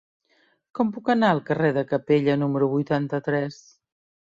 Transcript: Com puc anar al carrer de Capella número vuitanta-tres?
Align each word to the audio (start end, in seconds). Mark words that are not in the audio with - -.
Com 0.79 0.89
puc 0.95 1.11
anar 1.15 1.29
al 1.35 1.43
carrer 1.51 1.71
de 1.77 1.85
Capella 1.93 2.39
número 2.47 2.73
vuitanta-tres? 2.75 3.63